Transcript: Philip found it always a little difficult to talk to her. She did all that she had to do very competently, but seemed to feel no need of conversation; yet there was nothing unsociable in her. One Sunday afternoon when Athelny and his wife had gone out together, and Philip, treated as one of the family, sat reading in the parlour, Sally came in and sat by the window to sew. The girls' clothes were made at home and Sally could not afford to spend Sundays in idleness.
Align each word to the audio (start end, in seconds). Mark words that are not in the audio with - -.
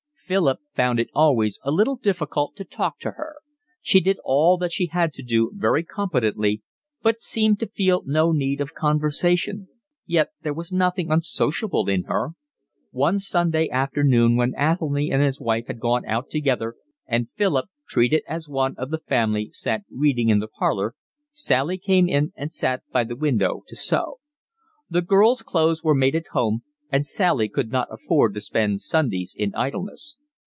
Philip 0.31 0.59
found 0.73 0.97
it 0.97 1.09
always 1.13 1.59
a 1.61 1.71
little 1.71 1.97
difficult 1.97 2.55
to 2.55 2.63
talk 2.63 2.99
to 2.99 3.11
her. 3.11 3.35
She 3.81 3.99
did 3.99 4.17
all 4.23 4.55
that 4.59 4.71
she 4.71 4.85
had 4.85 5.11
to 5.15 5.21
do 5.21 5.51
very 5.53 5.83
competently, 5.83 6.61
but 7.01 7.21
seemed 7.21 7.59
to 7.59 7.67
feel 7.67 8.01
no 8.05 8.31
need 8.31 8.61
of 8.61 8.73
conversation; 8.73 9.67
yet 10.05 10.29
there 10.41 10.53
was 10.53 10.71
nothing 10.71 11.11
unsociable 11.11 11.89
in 11.89 12.03
her. 12.03 12.29
One 12.91 13.19
Sunday 13.19 13.67
afternoon 13.69 14.37
when 14.37 14.55
Athelny 14.55 15.11
and 15.11 15.21
his 15.21 15.41
wife 15.41 15.67
had 15.67 15.81
gone 15.81 16.05
out 16.05 16.29
together, 16.29 16.75
and 17.05 17.29
Philip, 17.29 17.65
treated 17.89 18.23
as 18.25 18.47
one 18.47 18.75
of 18.77 18.89
the 18.89 18.99
family, 18.99 19.49
sat 19.51 19.81
reading 19.93 20.29
in 20.29 20.39
the 20.39 20.47
parlour, 20.47 20.95
Sally 21.33 21.77
came 21.77 22.07
in 22.07 22.31
and 22.37 22.53
sat 22.53 22.83
by 22.93 23.03
the 23.03 23.17
window 23.17 23.63
to 23.67 23.75
sew. 23.75 24.19
The 24.89 25.01
girls' 25.01 25.41
clothes 25.41 25.83
were 25.83 25.93
made 25.95 26.15
at 26.15 26.27
home 26.27 26.63
and 26.89 27.05
Sally 27.05 27.49
could 27.49 27.71
not 27.71 27.87
afford 27.89 28.33
to 28.33 28.41
spend 28.41 28.79
Sundays 28.81 29.33
in 29.37 29.53
idleness. 29.55 30.17